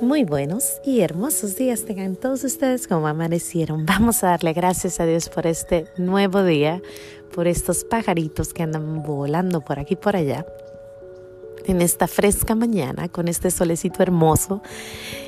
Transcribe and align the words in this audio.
Muy 0.00 0.22
buenos 0.22 0.80
y 0.84 1.00
hermosos 1.00 1.56
días 1.56 1.84
tengan 1.84 2.14
todos 2.14 2.44
ustedes 2.44 2.86
como 2.86 3.08
amanecieron. 3.08 3.84
Vamos 3.84 4.22
a 4.22 4.28
darle 4.28 4.52
gracias 4.52 5.00
a 5.00 5.06
Dios 5.06 5.28
por 5.28 5.44
este 5.44 5.86
nuevo 5.96 6.44
día, 6.44 6.80
por 7.34 7.48
estos 7.48 7.82
pajaritos 7.82 8.54
que 8.54 8.62
andan 8.62 9.02
volando 9.02 9.60
por 9.60 9.80
aquí 9.80 9.94
y 9.94 9.96
por 9.96 10.14
allá. 10.14 10.46
En 11.64 11.82
esta 11.82 12.06
fresca 12.06 12.54
mañana, 12.54 13.08
con 13.08 13.26
este 13.26 13.50
solecito 13.50 14.00
hermoso. 14.00 14.62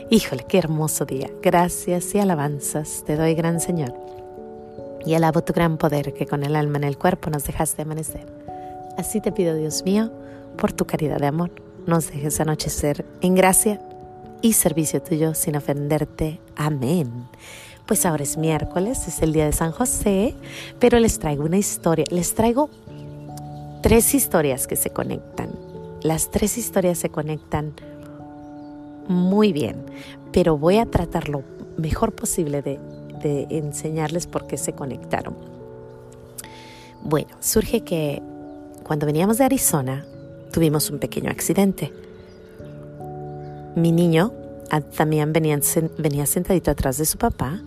Híjole, 0.08 0.44
qué 0.48 0.58
hermoso 0.58 1.04
día. 1.04 1.28
Gracias 1.42 2.14
y 2.14 2.20
alabanzas 2.20 3.02
te 3.04 3.16
doy, 3.16 3.34
gran 3.34 3.58
Señor. 3.58 3.92
Y 5.04 5.14
alabo 5.14 5.42
tu 5.42 5.52
gran 5.52 5.78
poder 5.78 6.14
que 6.14 6.26
con 6.26 6.44
el 6.44 6.54
alma 6.54 6.78
en 6.78 6.84
el 6.84 6.96
cuerpo 6.96 7.28
nos 7.28 7.42
dejaste 7.42 7.82
amanecer. 7.82 8.24
Así 8.96 9.20
te 9.20 9.32
pido, 9.32 9.56
Dios 9.56 9.82
mío, 9.84 10.12
por 10.56 10.72
tu 10.72 10.86
caridad 10.86 11.18
de 11.18 11.26
amor, 11.26 11.50
nos 11.88 12.12
dejes 12.12 12.38
anochecer 12.38 13.04
en 13.20 13.34
gracia 13.34 13.80
y 14.42 14.54
servicio 14.54 15.02
tuyo 15.02 15.34
sin 15.34 15.56
ofenderte. 15.56 16.40
Amén. 16.56 17.28
Pues 17.86 18.06
ahora 18.06 18.22
es 18.22 18.36
miércoles, 18.36 19.06
es 19.08 19.20
el 19.22 19.32
día 19.32 19.46
de 19.46 19.52
San 19.52 19.72
José, 19.72 20.34
pero 20.78 20.98
les 20.98 21.18
traigo 21.18 21.44
una 21.44 21.58
historia. 21.58 22.04
Les 22.10 22.34
traigo 22.34 22.70
tres 23.82 24.14
historias 24.14 24.66
que 24.66 24.76
se 24.76 24.90
conectan. 24.90 25.50
Las 26.02 26.30
tres 26.30 26.56
historias 26.56 26.98
se 26.98 27.10
conectan 27.10 27.74
muy 29.08 29.52
bien, 29.52 29.84
pero 30.32 30.56
voy 30.56 30.78
a 30.78 30.86
tratar 30.86 31.28
lo 31.28 31.42
mejor 31.76 32.12
posible 32.12 32.62
de, 32.62 32.78
enseñarles 33.50 34.26
por 34.26 34.46
qué 34.46 34.56
se 34.56 34.72
conectaron. 34.72 35.34
Bueno, 37.02 37.28
surge 37.40 37.82
que 37.82 38.22
cuando 38.82 39.04
veníamos 39.04 39.36
de 39.36 39.44
Arizona 39.44 40.06
tuvimos 40.52 40.90
un 40.90 40.98
pequeño 40.98 41.30
accidente 41.30 41.92
mi 43.74 43.92
niño 43.92 44.32
también 44.96 45.32
venía, 45.32 45.58
venía 45.98 46.26
sentadito 46.26 46.70
atrás 46.70 46.98
de 46.98 47.06
su 47.06 47.18
papá 47.18 47.60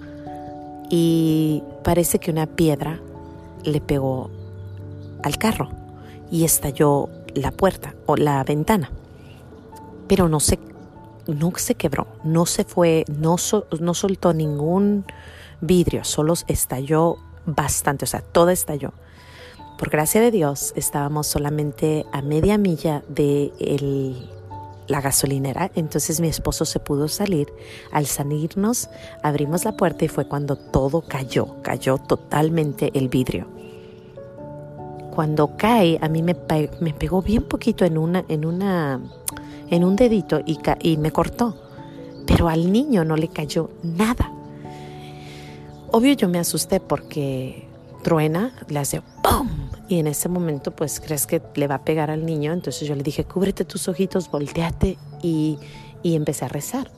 y 0.89 1.63
parece 1.83 2.19
que 2.19 2.31
una 2.31 2.45
piedra 2.45 2.99
le 3.63 3.81
pegó 3.81 4.29
al 5.23 5.37
carro 5.37 5.69
y 6.31 6.43
estalló 6.45 7.09
la 7.33 7.51
puerta 7.51 7.93
o 8.05 8.15
la 8.15 8.43
ventana. 8.43 8.91
Pero 10.07 10.29
no 10.29 10.39
se, 10.39 10.59
no 11.27 11.51
se 11.55 11.75
quebró, 11.75 12.07
no 12.23 12.45
se 12.45 12.63
fue, 12.63 13.05
no, 13.07 13.35
no 13.79 13.93
soltó 13.93 14.33
ningún 14.33 15.05
vidrio, 15.61 16.03
solo 16.03 16.33
estalló 16.47 17.17
bastante, 17.45 18.05
o 18.05 18.07
sea, 18.07 18.21
todo 18.21 18.49
estalló. 18.49 18.93
Por 19.77 19.89
gracia 19.89 20.21
de 20.21 20.31
Dios, 20.31 20.73
estábamos 20.75 21.27
solamente 21.27 22.05
a 22.11 22.21
media 22.21 22.57
milla 22.57 23.03
de 23.09 23.51
el 23.59 24.29
la 24.87 25.01
gasolinera, 25.01 25.71
entonces 25.75 26.19
mi 26.19 26.27
esposo 26.27 26.65
se 26.65 26.79
pudo 26.79 27.07
salir. 27.07 27.47
Al 27.91 28.05
salirnos, 28.05 28.89
abrimos 29.21 29.65
la 29.65 29.73
puerta 29.73 30.05
y 30.05 30.07
fue 30.07 30.27
cuando 30.27 30.55
todo 30.55 31.01
cayó, 31.01 31.61
cayó 31.61 31.97
totalmente 31.97 32.91
el 32.93 33.09
vidrio. 33.09 33.47
Cuando 35.13 35.55
cae, 35.57 35.99
a 36.01 36.09
mí 36.09 36.23
me, 36.23 36.35
me 36.79 36.93
pegó 36.93 37.21
bien 37.21 37.43
poquito 37.43 37.85
en 37.85 37.97
una, 37.97 38.25
en 38.27 38.45
una, 38.45 38.99
en 39.69 39.83
un 39.83 39.95
dedito 39.95 40.41
y, 40.45 40.59
y 40.81 40.97
me 40.97 41.11
cortó, 41.11 41.55
pero 42.25 42.49
al 42.49 42.71
niño 42.71 43.05
no 43.05 43.15
le 43.15 43.27
cayó 43.27 43.69
nada. 43.83 44.31
Obvio 45.91 46.13
yo 46.13 46.27
me 46.27 46.39
asusté 46.39 46.79
porque 46.79 47.67
truena, 48.03 48.51
le 48.67 48.79
hace 48.79 49.01
¡pum! 49.21 49.62
Y 49.87 49.99
en 49.99 50.07
ese 50.07 50.29
momento 50.29 50.71
pues 50.71 50.99
crees 50.99 51.27
que 51.27 51.41
le 51.55 51.67
va 51.67 51.75
a 51.75 51.83
pegar 51.83 52.09
al 52.09 52.25
niño, 52.25 52.53
entonces 52.53 52.87
yo 52.87 52.95
le 52.95 53.03
dije, 53.03 53.25
cúbrete 53.25 53.65
tus 53.65 53.87
ojitos, 53.87 54.31
volteate 54.31 54.97
y, 55.21 55.59
y 56.01 56.15
empecé 56.15 56.45
a 56.45 56.47
rezar. 56.47 56.89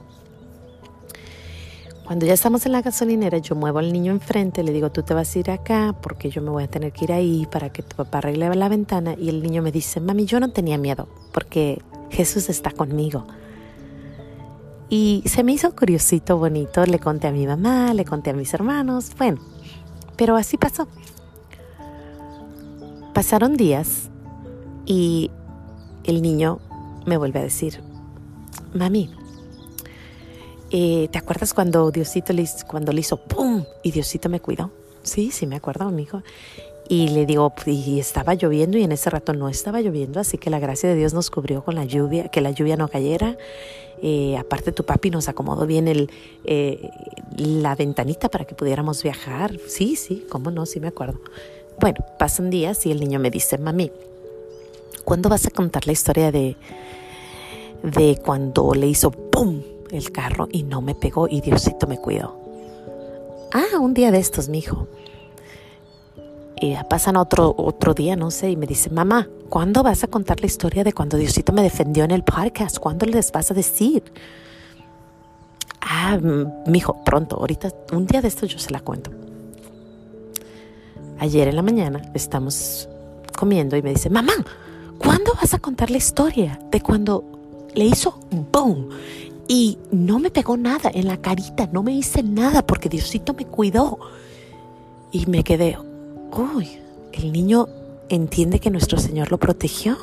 Cuando 2.06 2.28
ya 2.28 2.34
estamos 2.34 2.68
en 2.68 2.72
la 2.72 2.84
gasolinera, 2.84 3.40
yo 3.40 3.56
muevo 3.56 3.80
al 3.80 3.92
niño 3.92 4.12
enfrente, 4.12 4.62
le 4.62 4.72
digo, 4.72 4.92
tú 4.92 5.02
te 5.02 5.16
vas 5.16 5.36
a 5.36 5.40
ir 5.40 5.50
acá 5.50 5.96
porque 6.04 6.30
yo 6.30 6.40
me 6.44 6.52
voy 6.52 6.64
a 6.64 6.68
tener 6.68 6.94
que 6.94 7.06
ir 7.06 7.12
ahí 7.12 7.48
para 7.52 7.72
que 7.72 7.82
tu 7.82 7.96
papá 7.96 8.20
arregle 8.20 8.54
la 8.54 8.70
ventana. 8.70 9.16
Y 9.18 9.30
el 9.30 9.42
niño 9.42 9.64
me 9.64 9.72
dice, 9.72 10.00
mami, 10.00 10.26
yo 10.28 10.40
no 10.40 10.52
tenía 10.52 10.78
miedo 10.78 11.08
porque 11.34 11.82
Jesús 12.12 12.48
está 12.50 12.70
conmigo. 12.70 13.26
Y 14.88 15.24
se 15.26 15.44
me 15.44 15.54
hizo 15.54 15.76
curiosito, 15.76 16.38
bonito, 16.38 16.86
le 16.86 17.00
conté 17.00 17.28
a 17.28 17.32
mi 17.32 17.48
mamá, 17.48 17.92
le 17.96 18.06
conté 18.06 18.30
a 18.30 18.34
mis 18.34 18.54
hermanos, 18.54 19.12
bueno, 19.18 19.42
pero 20.16 20.36
así 20.36 20.58
pasó. 20.58 20.88
Pasaron 23.16 23.56
días 23.56 24.10
y 24.86 25.32
el 26.04 26.22
niño 26.22 26.60
me 27.06 27.16
vuelve 27.16 27.40
a 27.40 27.44
decir, 27.44 27.80
mami, 28.74 29.10
eh, 30.70 31.08
¿te 31.10 31.18
acuerdas 31.18 31.54
cuando 31.54 31.92
Diosito 31.92 32.34
le, 32.34 32.46
cuando 32.68 32.92
le 32.92 33.00
hizo 33.00 33.16
¡pum! 33.16 33.64
y 33.84 33.92
Diosito 33.92 34.28
me 34.28 34.42
cuidó? 34.42 34.72
Sí, 35.04 35.32
sí 35.32 35.48
me 35.48 35.56
acuerdo, 35.56 35.90
mi 35.92 36.04
hijo. 36.04 36.24
Y 36.90 37.08
le 37.08 37.26
digo, 37.26 37.54
y 37.66 38.02
estaba 38.02 38.34
lloviendo 38.34 38.78
y 38.78 38.84
en 38.84 38.92
ese 38.92 39.10
rato 39.10 39.32
no 39.32 39.48
estaba 39.48 39.80
lloviendo, 39.80 40.20
así 40.20 40.38
que 40.38 40.50
la 40.50 40.60
gracia 40.60 40.90
de 40.90 40.96
Dios 40.96 41.14
nos 41.14 41.32
cubrió 41.32 41.64
con 41.64 41.76
la 41.76 41.86
lluvia, 41.86 42.28
que 42.28 42.42
la 42.42 42.52
lluvia 42.52 42.76
no 42.76 42.90
cayera. 42.90 43.38
Eh, 44.02 44.36
aparte 44.36 44.74
tu 44.74 44.84
papi 44.84 45.10
nos 45.10 45.30
acomodó 45.30 45.66
bien 45.66 45.88
el, 45.88 46.12
eh, 46.44 46.90
la 47.38 47.76
ventanita 47.76 48.28
para 48.28 48.44
que 48.44 48.56
pudiéramos 48.56 49.02
viajar. 49.04 49.58
Sí, 49.70 49.96
sí, 49.96 50.26
cómo 50.30 50.52
no, 50.52 50.66
sí 50.66 50.82
me 50.82 50.90
acuerdo. 50.90 51.22
Bueno, 51.80 52.06
pasan 52.18 52.50
días 52.50 52.86
y 52.86 52.92
el 52.92 53.00
niño 53.00 53.20
me 53.20 53.30
dice, 53.30 53.58
mami, 53.58 53.92
¿cuándo 55.04 55.30
vas 55.30 55.46
a 55.46 55.50
contar 55.50 55.86
la 55.86 55.94
historia 55.94 56.32
de, 56.32 56.56
de 57.84 58.20
cuando 58.24 58.74
le 58.74 58.88
hizo 58.88 59.12
¡pum! 59.12 59.62
el 59.92 60.12
carro 60.12 60.48
y 60.52 60.64
no 60.64 60.82
me 60.82 60.96
pegó 60.96 61.28
y 61.28 61.42
Diosito 61.42 61.88
me 61.88 61.98
cuidó? 61.98 62.40
Ah, 63.54 63.80
un 63.80 63.94
día 63.94 64.12
de 64.12 64.20
estos, 64.20 64.50
mi 64.50 64.60
hijo. 64.60 64.88
Y 66.60 66.76
pasan 66.90 67.18
otro, 67.18 67.54
otro 67.58 67.94
día, 67.94 68.16
no 68.16 68.32
sé, 68.32 68.52
y 68.52 68.56
me 68.56 68.66
dice, 68.66 68.90
mamá, 68.90 69.28
¿cuándo 69.50 69.84
vas 69.84 70.04
a 70.04 70.08
contar 70.08 70.40
la 70.40 70.46
historia 70.46 70.84
de 70.84 70.94
cuando 70.94 71.18
Diosito 71.18 71.52
me 71.52 71.62
defendió 71.62 72.06
en 72.06 72.12
el 72.12 72.24
podcast? 72.24 72.80
¿Cuándo 72.80 73.06
les 73.06 73.32
vas 73.32 73.52
a 73.52 73.54
decir? 73.54 74.04
Ah, 75.82 76.18
mi 76.18 76.78
hijo, 76.78 77.04
pronto, 77.04 77.36
ahorita, 77.36 77.72
un 77.92 78.08
día 78.08 78.22
de 78.22 78.30
estos 78.30 78.50
yo 78.50 78.58
se 78.58 78.72
la 78.72 78.80
cuento. 78.80 79.12
Ayer 81.26 81.48
en 81.48 81.56
la 81.56 81.64
mañana 81.64 82.04
estamos 82.14 82.88
comiendo 83.36 83.76
y 83.76 83.82
me 83.82 83.90
dice, 83.90 84.12
mamá, 84.12 84.34
¿cuándo 85.00 85.34
vas 85.34 85.56
a 85.56 85.58
contar 85.58 85.90
la 85.90 85.98
historia 85.98 86.60
de 86.72 86.82
cuando 86.82 87.24
le 87.74 87.86
hizo 87.86 88.20
boom? 88.52 88.90
Y 89.48 89.80
no 89.90 90.20
me 90.20 90.30
pegó 90.30 90.56
nada 90.56 90.92
en 90.94 91.08
la 91.08 91.18
carita, 91.18 91.68
no 91.74 91.82
me 91.82 91.94
hice 91.94 92.22
nada 92.22 92.64
porque 92.64 92.90
Diosito 92.90 93.34
me 93.34 93.46
cuidó. 93.46 93.98
Y 95.12 95.26
me 95.26 95.44
quedé, 95.44 95.80
uy, 96.32 96.70
el 97.12 97.32
niño 97.32 97.70
entiende 98.08 98.60
que 98.60 98.70
nuestro 98.70 99.00
Señor 99.00 99.32
lo 99.32 99.40
protegió. 99.40 99.98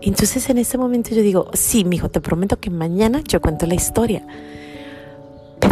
Entonces 0.00 0.50
en 0.50 0.58
ese 0.58 0.78
momento 0.78 1.10
yo 1.10 1.22
digo, 1.22 1.48
sí, 1.52 1.84
mi 1.84 1.94
hijo, 1.94 2.08
te 2.08 2.20
prometo 2.20 2.58
que 2.58 2.70
mañana 2.70 3.22
yo 3.22 3.40
cuento 3.40 3.66
la 3.66 3.76
historia. 3.76 4.26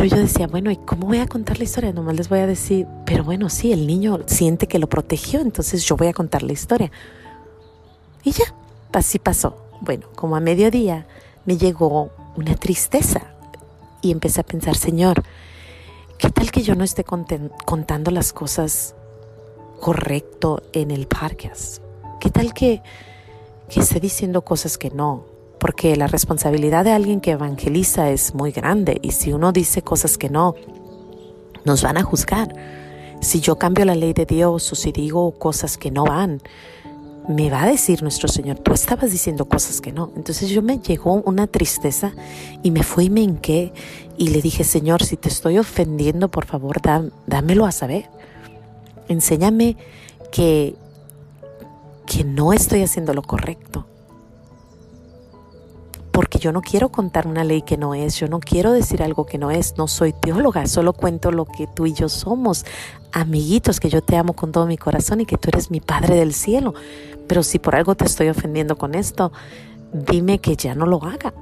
Pero 0.02 0.16
yo 0.16 0.20
decía, 0.20 0.48
bueno, 0.48 0.72
¿y 0.72 0.78
cómo 0.78 1.06
voy 1.06 1.18
a 1.18 1.28
contar 1.28 1.58
la 1.58 1.62
historia? 1.62 1.92
Nomás 1.92 2.16
les 2.16 2.28
voy 2.28 2.40
a 2.40 2.46
decir, 2.48 2.88
pero 3.06 3.22
bueno, 3.22 3.48
sí, 3.48 3.72
el 3.72 3.86
niño 3.86 4.18
siente 4.26 4.66
que 4.66 4.80
lo 4.80 4.88
protegió, 4.88 5.38
entonces 5.40 5.84
yo 5.84 5.96
voy 5.96 6.08
a 6.08 6.12
contar 6.12 6.42
la 6.42 6.52
historia. 6.52 6.90
Y 8.24 8.32
ya, 8.32 8.52
así 8.92 9.20
pasó. 9.20 9.64
Bueno, 9.80 10.08
como 10.16 10.34
a 10.34 10.40
mediodía 10.40 11.06
me 11.44 11.56
llegó 11.56 12.10
una 12.34 12.56
tristeza 12.56 13.32
y 14.00 14.10
empecé 14.10 14.40
a 14.40 14.44
pensar, 14.44 14.74
Señor, 14.74 15.22
¿qué 16.18 16.30
tal 16.30 16.50
que 16.50 16.62
yo 16.62 16.74
no 16.74 16.82
esté 16.82 17.04
contando 17.04 18.10
las 18.10 18.32
cosas 18.32 18.96
correcto 19.80 20.64
en 20.72 20.90
el 20.90 21.06
podcast? 21.06 21.80
¿Qué 22.18 22.28
tal 22.28 22.54
que, 22.54 22.82
que 23.68 23.78
esté 23.78 24.00
diciendo 24.00 24.42
cosas 24.42 24.78
que 24.78 24.90
no? 24.90 25.31
Porque 25.62 25.94
la 25.94 26.08
responsabilidad 26.08 26.84
de 26.84 26.90
alguien 26.90 27.20
que 27.20 27.30
evangeliza 27.30 28.10
es 28.10 28.34
muy 28.34 28.50
grande 28.50 28.98
y 29.00 29.12
si 29.12 29.32
uno 29.32 29.52
dice 29.52 29.80
cosas 29.80 30.18
que 30.18 30.28
no, 30.28 30.56
nos 31.64 31.84
van 31.84 31.98
a 31.98 32.02
juzgar. 32.02 32.52
Si 33.20 33.38
yo 33.38 33.58
cambio 33.58 33.84
la 33.84 33.94
ley 33.94 34.12
de 34.12 34.26
Dios 34.26 34.72
o 34.72 34.74
si 34.74 34.90
digo 34.90 35.30
cosas 35.38 35.78
que 35.78 35.92
no 35.92 36.02
van, 36.02 36.42
me 37.28 37.48
va 37.48 37.62
a 37.62 37.68
decir 37.68 38.02
nuestro 38.02 38.26
Señor, 38.26 38.58
tú 38.58 38.72
estabas 38.72 39.12
diciendo 39.12 39.44
cosas 39.44 39.80
que 39.80 39.92
no. 39.92 40.10
Entonces 40.16 40.50
yo 40.50 40.62
me 40.62 40.80
llegó 40.80 41.22
una 41.24 41.46
tristeza 41.46 42.12
y 42.64 42.72
me 42.72 42.82
fui 42.82 43.04
y 43.04 43.10
me 43.10 43.20
hinqué 43.20 43.72
y 44.18 44.30
le 44.30 44.42
dije, 44.42 44.64
Señor, 44.64 45.04
si 45.04 45.16
te 45.16 45.28
estoy 45.28 45.58
ofendiendo, 45.58 46.28
por 46.28 46.44
favor, 46.44 46.80
dámelo 47.28 47.66
a 47.66 47.70
saber. 47.70 48.10
Enséñame 49.06 49.76
que, 50.32 50.74
que 52.04 52.24
no 52.24 52.52
estoy 52.52 52.82
haciendo 52.82 53.14
lo 53.14 53.22
correcto 53.22 53.86
porque 56.22 56.38
yo 56.38 56.52
no 56.52 56.60
quiero 56.60 56.90
contar 56.90 57.26
una 57.26 57.42
ley 57.42 57.62
que 57.62 57.76
no 57.76 57.96
es, 57.96 58.14
yo 58.14 58.28
no 58.28 58.38
quiero 58.38 58.70
decir 58.70 59.02
algo 59.02 59.26
que 59.26 59.38
no 59.38 59.50
es, 59.50 59.76
no 59.76 59.88
soy 59.88 60.12
teóloga, 60.12 60.66
solo 60.66 60.92
cuento 60.92 61.32
lo 61.32 61.46
que 61.46 61.66
tú 61.66 61.84
y 61.84 61.94
yo 61.94 62.08
somos, 62.08 62.64
amiguitos, 63.10 63.80
que 63.80 63.90
yo 63.90 64.02
te 64.02 64.16
amo 64.16 64.32
con 64.32 64.52
todo 64.52 64.66
mi 64.66 64.78
corazón 64.78 65.20
y 65.20 65.26
que 65.26 65.36
tú 65.36 65.48
eres 65.48 65.72
mi 65.72 65.80
Padre 65.80 66.14
del 66.14 66.32
cielo. 66.32 66.74
Pero 67.26 67.42
si 67.42 67.58
por 67.58 67.74
algo 67.74 67.96
te 67.96 68.04
estoy 68.04 68.28
ofendiendo 68.28 68.78
con 68.78 68.94
esto, 68.94 69.32
dime 69.92 70.38
que 70.38 70.54
ya 70.54 70.76
no 70.76 70.86
lo 70.86 71.02
haga. 71.02 71.34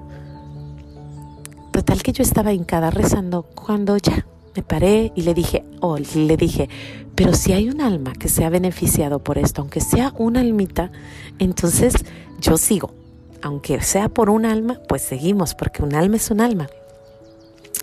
Total 1.73 2.03
que 2.03 2.13
yo 2.13 2.23
estaba 2.23 2.55
hincada 2.55 2.91
rezando 2.91 3.43
cuando 3.43 3.99
ya 3.99 4.25
me 4.57 4.63
paré 4.63 5.13
y 5.15 5.23
le 5.23 5.35
dije, 5.35 5.63
oh, 5.81 5.99
le 5.99 6.39
dije, 6.39 6.71
pero 7.15 7.35
si 7.35 7.53
hay 7.53 7.69
un 7.69 7.83
alma 7.83 8.15
que 8.15 8.31
se 8.31 8.47
ha 8.47 8.49
beneficiado 8.49 9.19
por 9.19 9.37
esto, 9.37 9.61
aunque 9.61 9.83
sea 9.83 10.15
una 10.17 10.41
almita, 10.41 10.91
entonces 11.39 11.93
yo 12.41 12.57
sigo. 12.57 12.99
Aunque 13.43 13.81
sea 13.83 14.09
por 14.09 14.31
un 14.31 14.45
alma, 14.45 14.81
pues 14.89 15.03
seguimos, 15.03 15.55
porque 15.55 15.83
un 15.83 15.95
alma 15.95 16.17
es 16.17 16.31
un 16.31 16.41
alma. 16.41 16.69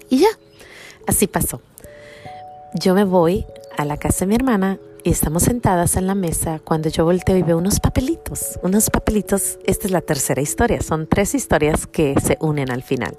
Y 0.10 0.20
ya, 0.20 0.30
así 1.08 1.28
pasó. 1.28 1.62
Yo 2.74 2.94
me 2.94 3.04
voy 3.04 3.46
a 3.78 3.86
la 3.86 3.98
casa 3.98 4.26
de 4.26 4.28
mi 4.28 4.36
hermana 4.36 4.80
y 5.04 5.10
estamos 5.10 5.44
sentadas 5.44 5.96
en 5.96 6.06
la 6.06 6.16
mesa 6.16 6.60
cuando 6.64 6.90
yo 6.90 7.06
volteo 7.06 7.38
y 7.38 7.42
veo 7.42 7.58
unos 7.58 7.80
papelitos, 7.80 8.60
unos 8.62 8.90
papelitos, 8.90 9.58
esta 9.66 9.88
es 9.88 9.92
la 9.92 10.02
tercera 10.02 10.42
historia, 10.42 10.82
son 10.82 11.08
tres 11.08 11.34
historias 11.34 11.88
que 11.88 12.16
se 12.22 12.38
unen 12.42 12.72
al 12.72 12.84
final. 12.84 13.16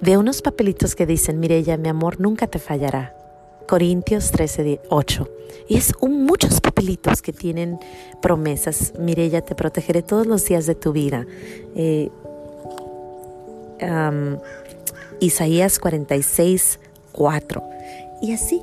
veo 0.00 0.20
unos 0.20 0.42
papelitos 0.42 0.96
que 0.96 1.06
dicen, 1.06 1.38
Mirella, 1.38 1.76
mi 1.76 1.88
amor 1.88 2.20
nunca 2.20 2.46
te 2.46 2.58
fallará. 2.58 3.21
Corintios 3.66 4.30
13, 4.30 4.80
8. 4.88 5.28
Y 5.68 5.76
es 5.76 5.92
un, 6.00 6.24
muchos 6.24 6.60
papelitos 6.60 7.22
que 7.22 7.32
tienen 7.32 7.78
promesas. 8.20 8.92
Mirella, 8.98 9.40
te 9.42 9.54
protegeré 9.54 10.02
todos 10.02 10.26
los 10.26 10.44
días 10.44 10.66
de 10.66 10.74
tu 10.74 10.92
vida. 10.92 11.26
Eh, 11.74 12.10
Isaías 15.20 15.78
46, 15.78 16.78
4. 17.12 17.62
Y 18.22 18.32
así, 18.32 18.62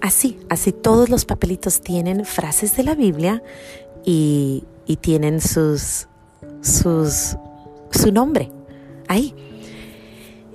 así, 0.00 0.38
así 0.48 0.72
todos 0.72 1.08
los 1.08 1.24
papelitos 1.24 1.80
tienen 1.80 2.24
frases 2.24 2.76
de 2.76 2.84
la 2.84 2.94
Biblia 2.94 3.42
y, 4.04 4.64
y 4.86 4.96
tienen 4.96 5.40
sus, 5.40 6.08
sus, 6.62 7.36
su 7.90 8.12
nombre 8.12 8.50
ahí. 9.08 9.34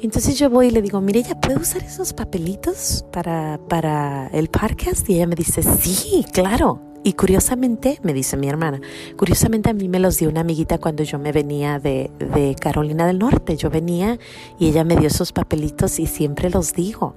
Entonces 0.02 0.38
yo 0.38 0.50
voy 0.50 0.68
y 0.68 0.72
le 0.72 0.82
digo, 0.82 1.02
mire, 1.02 1.24
¿ya 1.24 1.40
puedo 1.40 1.60
usar 1.60 1.84
esos 1.84 2.14
papelitos 2.14 3.06
para, 3.12 3.60
para 3.70 4.28
el 4.28 4.50
podcast? 4.50 5.10
Y 5.10 5.16
ella 5.16 5.28
me 5.28 5.36
dice, 5.36 5.64
sí, 5.64 6.26
claro. 6.32 6.82
Y 7.04 7.14
curiosamente, 7.14 8.00
me 8.02 8.14
dice 8.14 8.36
mi 8.36 8.50
hermana, 8.50 8.82
curiosamente 9.16 9.70
a 9.70 9.74
mí 9.74 9.88
me 9.88 10.00
los 10.00 10.18
dio 10.18 10.28
una 10.28 10.42
amiguita 10.42 10.80
cuando 10.80 11.04
yo 11.04 11.20
me 11.20 11.32
venía 11.32 11.80
de, 11.80 12.10
de 12.18 12.56
Carolina 12.60 13.06
del 13.06 13.20
Norte. 13.20 13.56
Yo 13.58 13.70
venía 13.70 14.18
y 14.60 14.70
ella 14.70 14.84
me 14.84 14.96
dio 14.96 15.08
esos 15.08 15.32
papelitos 15.32 16.00
y 16.00 16.08
siempre 16.08 16.50
los 16.50 16.74
digo. 16.74 17.16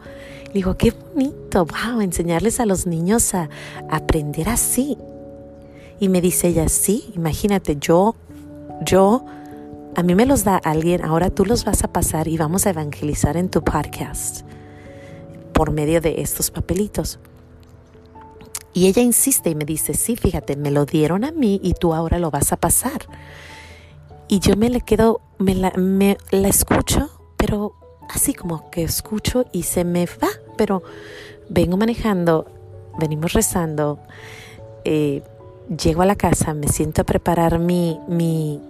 Le 0.48 0.52
digo, 0.54 0.76
qué 0.76 0.92
bonito, 0.92 1.66
wow, 1.66 2.00
enseñarles 2.00 2.60
a 2.60 2.66
los 2.66 2.86
niños 2.86 3.34
a 3.34 3.48
aprender 3.90 4.48
así. 4.48 4.98
Y 6.00 6.08
me 6.08 6.20
dice 6.20 6.48
ella, 6.48 6.68
sí, 6.68 7.10
imagínate, 7.16 7.76
yo, 7.80 8.14
yo, 8.84 9.24
a 9.98 10.04
mí 10.04 10.14
me 10.14 10.26
los 10.26 10.44
da 10.44 10.58
alguien, 10.58 11.04
ahora 11.04 11.28
tú 11.28 11.44
los 11.44 11.64
vas 11.64 11.82
a 11.82 11.92
pasar 11.92 12.28
y 12.28 12.38
vamos 12.38 12.66
a 12.66 12.70
evangelizar 12.70 13.36
en 13.36 13.48
tu 13.48 13.64
podcast 13.64 14.42
por 15.52 15.72
medio 15.72 16.00
de 16.00 16.20
estos 16.20 16.52
papelitos. 16.52 17.18
Y 18.72 18.86
ella 18.86 19.02
insiste 19.02 19.50
y 19.50 19.56
me 19.56 19.64
dice, 19.64 19.94
sí, 19.94 20.14
fíjate, 20.14 20.54
me 20.54 20.70
lo 20.70 20.84
dieron 20.84 21.24
a 21.24 21.32
mí 21.32 21.58
y 21.64 21.72
tú 21.72 21.94
ahora 21.94 22.20
lo 22.20 22.30
vas 22.30 22.52
a 22.52 22.56
pasar. 22.56 23.08
Y 24.28 24.38
yo 24.38 24.54
me 24.54 24.70
le 24.70 24.82
quedo, 24.82 25.20
me 25.38 25.56
la, 25.56 25.72
escucho, 26.48 27.10
pero 27.36 27.74
así 28.08 28.34
como 28.34 28.70
que 28.70 28.84
escucho 28.84 29.46
y 29.52 29.64
se 29.64 29.82
me 29.82 30.06
va, 30.06 30.28
pero 30.56 30.84
vengo 31.48 31.76
manejando, 31.76 32.46
venimos 33.00 33.32
rezando, 33.32 33.98
eh, 34.84 35.24
llego 35.76 36.02
a 36.02 36.06
la 36.06 36.14
casa, 36.14 36.54
me 36.54 36.68
siento 36.68 37.02
a 37.02 37.04
preparar 37.04 37.58
mi, 37.58 37.98
mi, 38.06 38.60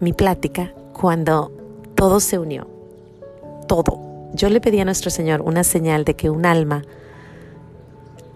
mi 0.00 0.12
plática 0.12 0.72
cuando 0.92 1.52
todo 1.94 2.20
se 2.20 2.38
unió, 2.38 2.66
todo. 3.68 4.00
Yo 4.32 4.48
le 4.48 4.60
pedí 4.60 4.80
a 4.80 4.84
nuestro 4.84 5.10
Señor 5.10 5.42
una 5.42 5.64
señal 5.64 6.04
de 6.04 6.14
que 6.14 6.30
un 6.30 6.46
alma 6.46 6.82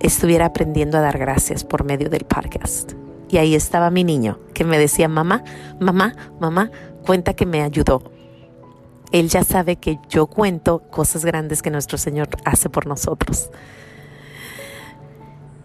estuviera 0.01 0.47
aprendiendo 0.47 0.99
a 0.99 1.01
dar 1.01 1.19
gracias 1.19 1.65
por 1.65 1.85
medio 1.85 2.11
del 2.11 2.25
podcast. 2.25 2.93
Y 3.31 3.39
ahí 3.39 3.55
estaba 3.55 3.91
mi 3.91 4.05
niño 4.05 4.39
que 4.53 4.65
me 4.65 4.79
decía, 4.79 5.09
mamá, 5.09 5.43
mamá, 5.81 6.15
mamá, 6.41 6.71
cuenta 7.07 7.35
que 7.35 7.47
me 7.47 7.63
ayudó. 7.63 8.03
Él 9.13 9.29
ya 9.29 9.45
sabe 9.45 9.77
que 9.77 9.99
yo 10.09 10.27
cuento 10.27 10.81
cosas 10.91 11.25
grandes 11.25 11.63
que 11.63 11.71
nuestro 11.71 11.97
Señor 11.99 12.29
hace 12.45 12.69
por 12.69 12.87
nosotros. 12.87 13.51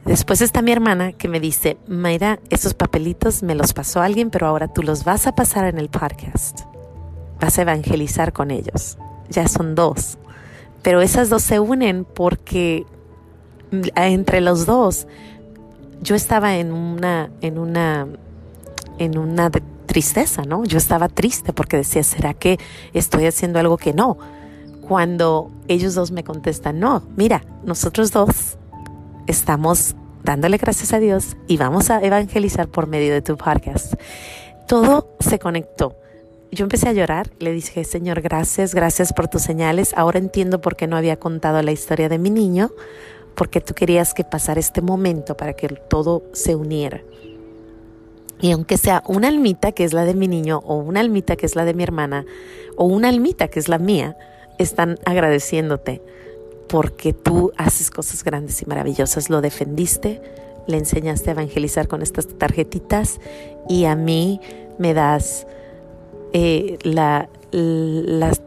Después 0.10 0.42
está 0.42 0.64
mi 0.64 0.72
hermana 0.72 1.12
que 1.12 1.28
me 1.28 1.40
dice, 1.40 1.78
Mayra, 1.88 2.40
esos 2.50 2.74
papelitos 2.74 3.44
me 3.44 3.54
los 3.54 3.74
pasó 3.74 4.02
alguien, 4.02 4.32
pero 4.32 4.48
ahora 4.48 4.68
tú 4.68 4.82
los 4.82 5.04
vas 5.04 5.28
a 5.28 5.36
pasar 5.36 5.66
en 5.66 5.78
el 5.78 5.88
podcast. 5.88 6.62
Vas 7.40 7.60
a 7.60 7.62
evangelizar 7.62 8.34
con 8.34 8.50
ellos. 8.50 8.98
Ya 9.30 9.48
son 9.48 9.76
dos. 9.76 10.18
Pero 10.82 11.02
esas 11.02 11.30
dos 11.30 11.44
se 11.44 11.60
unen 11.60 12.06
porque 12.06 12.88
entre 13.72 14.42
los 14.42 14.66
dos, 14.66 15.06
yo 16.02 16.16
estaba 16.16 16.58
en 16.58 16.72
una, 16.72 17.30
en 17.42 17.60
una, 17.60 18.08
en 18.98 19.16
una 19.16 19.52
tristeza, 19.86 20.42
¿no? 20.42 20.66
Yo 20.66 20.80
estaba 20.80 21.08
triste 21.08 21.54
porque 21.54 21.78
decía, 21.78 22.02
¿será 22.02 22.34
que 22.34 22.58
estoy 22.96 23.28
haciendo 23.28 23.60
algo 23.60 23.78
que 23.78 23.94
no? 23.94 24.18
Cuando 24.82 25.52
ellos 25.68 25.94
dos 25.94 26.10
me 26.10 26.24
contestan, 26.24 26.80
no, 26.80 27.04
mira, 27.16 27.44
nosotros 27.64 28.12
dos 28.12 28.58
estamos 29.30 29.96
dándole 30.24 30.58
gracias 30.58 30.92
a 30.92 31.00
Dios 31.00 31.38
y 31.48 31.58
vamos 31.58 31.92
a 31.92 32.02
evangelizar 32.02 32.68
por 32.68 32.88
medio 32.88 33.14
de 33.14 33.22
tu 33.22 33.38
podcast. 33.38 33.94
Todo 34.68 35.16
se 35.20 35.38
conectó. 35.38 35.96
Yo 36.52 36.66
empecé 36.66 36.90
a 36.90 36.94
llorar, 36.94 37.30
le 37.38 37.52
dije, 37.52 37.84
Señor, 37.84 38.22
gracias, 38.22 38.74
gracias 38.74 39.14
por 39.14 39.28
tus 39.28 39.44
señales. 39.44 39.94
Ahora 39.96 40.18
entiendo 40.18 40.62
por 40.62 40.76
qué 40.76 40.88
no 40.88 40.98
había 40.98 41.18
contado 41.18 41.62
la 41.62 41.72
historia 41.72 42.10
de 42.10 42.18
mi 42.18 42.32
niño, 42.32 42.72
porque 43.36 43.62
tú 43.62 43.76
querías 43.76 44.16
que 44.16 44.24
pasara 44.24 44.60
este 44.60 44.82
momento 44.82 45.38
para 45.38 45.54
que 45.54 45.68
todo 45.68 46.24
se 46.34 46.56
uniera. 46.56 47.04
Y 48.42 48.52
aunque 48.52 48.78
sea 48.78 49.04
una 49.06 49.28
almita 49.28 49.74
que 49.74 49.84
es 49.84 49.94
la 49.94 50.06
de 50.06 50.16
mi 50.16 50.28
niño 50.28 50.60
o 50.66 50.78
una 50.78 51.02
almita 51.02 51.36
que 51.36 51.46
es 51.46 51.56
la 51.56 51.66
de 51.66 51.76
mi 51.76 51.84
hermana 51.84 52.26
o 52.78 52.86
una 52.86 53.10
almita 53.10 53.48
que 53.48 53.60
es 53.60 53.70
la 53.70 53.78
mía, 53.78 54.18
están 54.58 54.98
agradeciéndote 55.06 56.02
porque 56.70 57.14
tú 57.14 57.52
haces 57.58 57.92
cosas 57.92 58.24
grandes 58.24 58.62
y 58.62 58.66
maravillosas. 58.66 59.30
Lo 59.30 59.42
defendiste, 59.42 60.22
le 60.68 60.78
enseñaste 60.78 61.32
a 61.32 61.34
evangelizar 61.34 61.88
con 61.88 62.02
estas 62.02 62.28
tarjetitas 62.38 63.20
y 63.68 63.86
a 63.86 63.96
mí 63.96 64.40
me 64.78 64.94
das 64.94 65.48
eh, 66.32 66.78
la, 66.84 67.28
las 67.52 68.42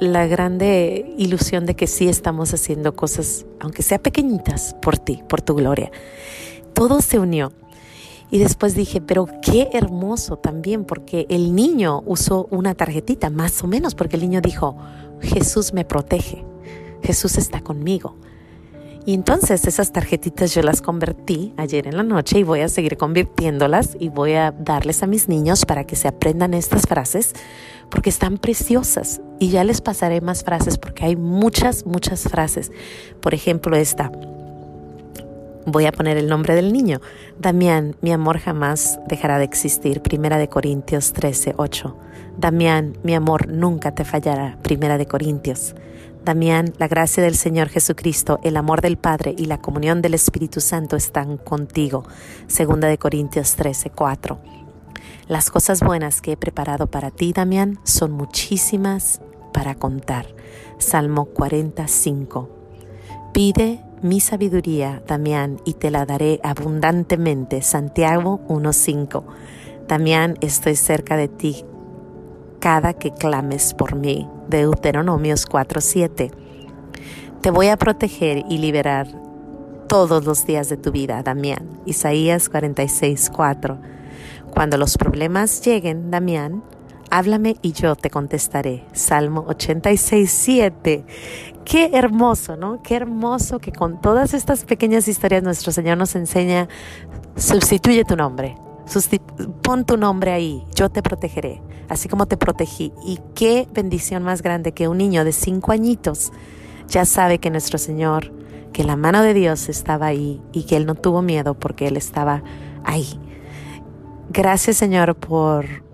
la 0.00 0.26
grande 0.26 1.14
ilusión 1.18 1.66
de 1.66 1.76
que 1.76 1.86
sí 1.86 2.08
estamos 2.08 2.54
haciendo 2.54 2.96
cosas, 2.96 3.44
aunque 3.60 3.82
sea 3.82 3.98
pequeñitas, 3.98 4.74
por 4.80 4.98
ti, 4.98 5.22
por 5.28 5.42
tu 5.42 5.54
gloria. 5.54 5.90
Todo 6.72 7.02
se 7.02 7.18
unió. 7.18 7.52
Y 8.30 8.38
después 8.38 8.74
dije, 8.74 9.02
pero 9.02 9.26
qué 9.42 9.68
hermoso 9.72 10.36
también, 10.38 10.84
porque 10.84 11.26
el 11.28 11.54
niño 11.54 12.02
usó 12.06 12.48
una 12.50 12.74
tarjetita, 12.74 13.28
más 13.28 13.62
o 13.62 13.66
menos, 13.66 13.94
porque 13.94 14.16
el 14.16 14.22
niño 14.22 14.40
dijo, 14.40 14.76
Jesús 15.20 15.74
me 15.74 15.84
protege, 15.84 16.44
Jesús 17.02 17.38
está 17.38 17.60
conmigo. 17.60 18.16
Y 19.06 19.14
entonces 19.14 19.66
esas 19.66 19.92
tarjetitas 19.92 20.54
yo 20.54 20.62
las 20.62 20.82
convertí 20.82 21.54
ayer 21.56 21.86
en 21.86 21.96
la 21.96 22.02
noche 22.02 22.38
y 22.38 22.42
voy 22.42 22.60
a 22.60 22.68
seguir 22.68 22.96
convirtiéndolas 22.96 23.96
y 23.98 24.10
voy 24.10 24.34
a 24.34 24.52
darles 24.52 25.02
a 25.02 25.06
mis 25.06 25.28
niños 25.28 25.64
para 25.64 25.84
que 25.84 25.96
se 25.96 26.06
aprendan 26.06 26.52
estas 26.52 26.82
frases 26.82 27.32
porque 27.88 28.10
están 28.10 28.36
preciosas. 28.36 29.20
Y 29.38 29.48
ya 29.48 29.64
les 29.64 29.80
pasaré 29.80 30.20
más 30.20 30.44
frases 30.44 30.76
porque 30.76 31.06
hay 31.06 31.16
muchas, 31.16 31.86
muchas 31.86 32.24
frases. 32.24 32.70
Por 33.20 33.34
ejemplo, 33.34 33.74
esta. 33.74 34.12
Voy 35.70 35.86
a 35.86 35.92
poner 35.92 36.16
el 36.16 36.28
nombre 36.28 36.54
del 36.54 36.72
niño. 36.72 37.00
Damián, 37.38 37.96
mi 38.00 38.12
amor 38.12 38.38
jamás 38.38 38.98
dejará 39.06 39.38
de 39.38 39.44
existir. 39.44 40.02
Primera 40.02 40.36
de 40.36 40.48
Corintios 40.48 41.12
13, 41.12 41.54
8. 41.56 41.96
Damián, 42.38 42.98
mi 43.02 43.14
amor 43.14 43.48
nunca 43.48 43.94
te 43.94 44.04
fallará. 44.04 44.58
Primera 44.62 44.98
de 44.98 45.06
Corintios 45.06 45.74
Damián, 46.24 46.74
la 46.78 46.86
gracia 46.86 47.22
del 47.22 47.34
Señor 47.34 47.68
Jesucristo, 47.68 48.40
el 48.42 48.58
amor 48.58 48.82
del 48.82 48.98
Padre 48.98 49.34
y 49.38 49.46
la 49.46 49.58
comunión 49.58 50.02
del 50.02 50.12
Espíritu 50.12 50.60
Santo 50.60 50.96
están 50.96 51.38
contigo. 51.38 52.04
Segunda 52.46 52.88
de 52.88 52.98
Corintios 52.98 53.54
13, 53.54 53.90
4. 53.90 54.38
Las 55.28 55.50
cosas 55.50 55.80
buenas 55.80 56.20
que 56.20 56.32
he 56.32 56.36
preparado 56.36 56.88
para 56.88 57.10
ti, 57.10 57.32
Damián, 57.32 57.78
son 57.84 58.12
muchísimas 58.12 59.22
para 59.54 59.74
contar. 59.76 60.26
Salmo 60.78 61.24
45. 61.24 62.50
Pide 63.32 63.80
mi 64.02 64.20
sabiduría, 64.20 65.02
Damián, 65.06 65.60
y 65.64 65.74
te 65.74 65.90
la 65.90 66.06
daré 66.06 66.40
abundantemente. 66.42 67.62
Santiago 67.62 68.40
1.5. 68.48 69.24
Damián, 69.86 70.36
estoy 70.40 70.76
cerca 70.76 71.16
de 71.16 71.28
ti 71.28 71.64
cada 72.60 72.92
que 72.92 73.12
clames 73.12 73.74
por 73.74 73.96
mí. 73.96 74.28
Deuteronomios 74.48 75.46
4:7. 75.46 76.30
Te 77.40 77.50
voy 77.50 77.68
a 77.68 77.76
proteger 77.76 78.44
y 78.48 78.58
liberar 78.58 79.08
todos 79.88 80.24
los 80.24 80.46
días 80.46 80.68
de 80.68 80.76
tu 80.76 80.92
vida, 80.92 81.22
Damián. 81.22 81.80
Isaías 81.86 82.48
46:4. 82.48 83.78
Cuando 84.50 84.76
los 84.76 84.96
problemas 84.96 85.62
lleguen, 85.64 86.10
Damián, 86.10 86.62
Háblame 87.10 87.56
y 87.60 87.72
yo 87.72 87.96
te 87.96 88.08
contestaré. 88.08 88.84
Salmo 88.92 89.44
86, 89.48 90.30
7. 90.30 91.04
Qué 91.64 91.90
hermoso, 91.92 92.56
¿no? 92.56 92.82
Qué 92.82 92.94
hermoso 92.94 93.58
que 93.58 93.72
con 93.72 94.00
todas 94.00 94.32
estas 94.32 94.64
pequeñas 94.64 95.08
historias 95.08 95.42
nuestro 95.42 95.72
Señor 95.72 95.98
nos 95.98 96.14
enseña, 96.14 96.68
sustituye 97.36 98.04
tu 98.04 98.16
nombre, 98.16 98.56
pon 99.62 99.84
tu 99.84 99.96
nombre 99.96 100.32
ahí, 100.32 100.64
yo 100.74 100.88
te 100.88 101.02
protegeré, 101.02 101.60
así 101.88 102.08
como 102.08 102.26
te 102.26 102.36
protegí. 102.36 102.92
Y 103.04 103.18
qué 103.34 103.68
bendición 103.72 104.22
más 104.22 104.42
grande 104.42 104.72
que 104.72 104.86
un 104.88 104.98
niño 104.98 105.24
de 105.24 105.32
cinco 105.32 105.72
añitos 105.72 106.32
ya 106.88 107.04
sabe 107.04 107.38
que 107.38 107.50
nuestro 107.50 107.78
Señor, 107.78 108.32
que 108.72 108.84
la 108.84 108.96
mano 108.96 109.22
de 109.22 109.34
Dios 109.34 109.68
estaba 109.68 110.06
ahí 110.06 110.40
y 110.52 110.64
que 110.64 110.76
Él 110.76 110.86
no 110.86 110.94
tuvo 110.94 111.22
miedo 111.22 111.54
porque 111.54 111.88
Él 111.88 111.96
estaba 111.96 112.42
ahí. 112.84 113.18
Gracias 114.30 114.76
Señor 114.76 115.16
por 115.16 115.89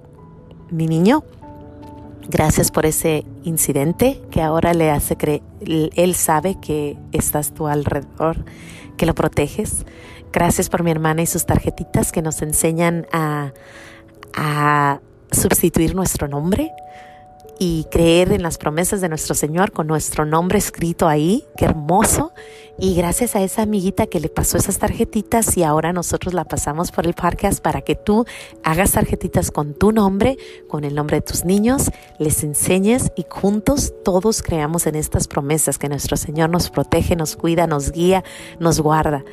mi 0.70 0.86
niño. 0.86 1.24
Gracias 2.28 2.70
por 2.70 2.86
ese 2.86 3.24
incidente 3.44 4.20
que 4.30 4.42
ahora 4.42 4.74
le 4.74 4.90
hace 4.90 5.16
creer, 5.16 5.42
él 5.60 6.14
sabe 6.14 6.58
que 6.60 6.96
estás 7.12 7.52
tú 7.52 7.68
alrededor, 7.68 8.44
que 8.96 9.06
lo 9.06 9.14
proteges. 9.14 9.86
Gracias 10.32 10.68
por 10.68 10.82
mi 10.82 10.90
hermana 10.90 11.22
y 11.22 11.26
sus 11.26 11.46
tarjetitas 11.46 12.10
que 12.10 12.22
nos 12.22 12.42
enseñan 12.42 13.06
a, 13.12 13.52
a 14.34 15.00
sustituir 15.30 15.94
nuestro 15.94 16.26
nombre 16.26 16.72
y 17.58 17.86
creer 17.90 18.32
en 18.32 18.42
las 18.42 18.58
promesas 18.58 19.00
de 19.00 19.08
nuestro 19.08 19.34
Señor 19.34 19.72
con 19.72 19.86
nuestro 19.86 20.26
nombre 20.26 20.58
escrito 20.58 21.08
ahí. 21.08 21.44
Qué 21.56 21.64
hermoso. 21.64 22.32
Y 22.78 22.94
gracias 22.94 23.34
a 23.34 23.42
esa 23.42 23.62
amiguita 23.62 24.06
que 24.06 24.20
le 24.20 24.28
pasó 24.28 24.58
esas 24.58 24.78
tarjetitas 24.78 25.56
y 25.56 25.62
ahora 25.62 25.94
nosotros 25.94 26.34
la 26.34 26.44
pasamos 26.44 26.92
por 26.92 27.06
el 27.06 27.14
podcast 27.14 27.62
para 27.62 27.80
que 27.80 27.94
tú 27.94 28.26
hagas 28.62 28.92
tarjetitas 28.92 29.50
con 29.50 29.72
tu 29.72 29.92
nombre, 29.92 30.36
con 30.68 30.84
el 30.84 30.94
nombre 30.94 31.16
de 31.16 31.22
tus 31.22 31.46
niños, 31.46 31.90
les 32.18 32.44
enseñes 32.44 33.12
y 33.16 33.24
juntos 33.30 33.94
todos 34.04 34.42
creamos 34.42 34.86
en 34.86 34.94
estas 34.94 35.26
promesas 35.26 35.78
que 35.78 35.88
nuestro 35.88 36.18
Señor 36.18 36.50
nos 36.50 36.68
protege, 36.68 37.16
nos 37.16 37.34
cuida, 37.36 37.66
nos 37.66 37.92
guía, 37.92 38.24
nos 38.60 38.80
guarda. 38.80 39.24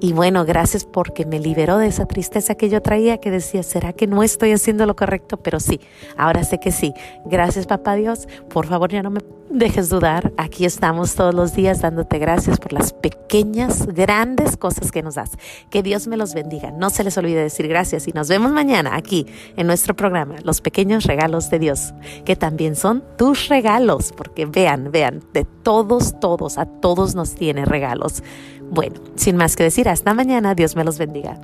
Y 0.00 0.12
bueno, 0.12 0.44
gracias 0.44 0.84
porque 0.84 1.24
me 1.24 1.38
liberó 1.38 1.78
de 1.78 1.86
esa 1.86 2.06
tristeza 2.06 2.56
que 2.56 2.68
yo 2.68 2.82
traía 2.82 3.18
que 3.18 3.30
decía, 3.30 3.62
¿será 3.62 3.92
que 3.92 4.08
no 4.08 4.24
estoy 4.24 4.50
haciendo 4.52 4.86
lo 4.86 4.96
correcto? 4.96 5.36
Pero 5.36 5.60
sí, 5.60 5.80
ahora 6.16 6.42
sé 6.42 6.58
que 6.58 6.72
sí. 6.72 6.92
Gracias 7.26 7.66
papá 7.66 7.94
Dios. 7.94 8.26
Por 8.48 8.66
favor, 8.66 8.90
ya 8.90 9.04
no 9.04 9.10
me 9.10 9.20
dejes 9.50 9.88
dudar. 9.88 10.32
Aquí 10.36 10.64
estamos 10.64 11.14
todos 11.14 11.34
los 11.34 11.54
días 11.54 11.80
dándote 11.80 12.18
gracias 12.18 12.58
por 12.58 12.72
las 12.72 12.87
pequeñas, 12.92 13.86
grandes 13.86 14.56
cosas 14.56 14.90
que 14.90 15.02
nos 15.02 15.14
das. 15.14 15.32
Que 15.70 15.82
Dios 15.82 16.06
me 16.06 16.16
los 16.16 16.34
bendiga. 16.34 16.70
No 16.70 16.90
se 16.90 17.04
les 17.04 17.16
olvide 17.18 17.42
decir 17.42 17.68
gracias 17.68 18.08
y 18.08 18.12
nos 18.12 18.28
vemos 18.28 18.50
mañana 18.52 18.96
aquí 18.96 19.26
en 19.56 19.66
nuestro 19.66 19.94
programa, 19.94 20.36
Los 20.44 20.60
pequeños 20.60 21.04
regalos 21.04 21.50
de 21.50 21.58
Dios, 21.58 21.94
que 22.24 22.36
también 22.36 22.76
son 22.76 23.02
tus 23.16 23.48
regalos, 23.48 24.12
porque 24.16 24.46
vean, 24.46 24.90
vean, 24.90 25.22
de 25.32 25.44
todos, 25.44 26.18
todos, 26.20 26.58
a 26.58 26.66
todos 26.66 27.14
nos 27.14 27.34
tiene 27.34 27.64
regalos. 27.64 28.22
Bueno, 28.70 29.00
sin 29.16 29.36
más 29.36 29.56
que 29.56 29.64
decir, 29.64 29.88
hasta 29.88 30.14
mañana. 30.14 30.54
Dios 30.54 30.76
me 30.76 30.84
los 30.84 30.98
bendiga. 30.98 31.38